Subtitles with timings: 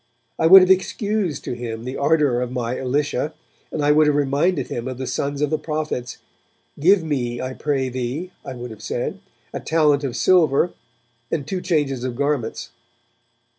[0.39, 3.35] I would have excused to him the ardour of my Elisha,
[3.71, 6.17] and I would have reminded him of the sons of the prophets
[6.79, 9.19] 'Give me, I pray thee,' I would have said,
[9.53, 10.73] 'a talent of silver
[11.29, 12.71] and two changes of garments.'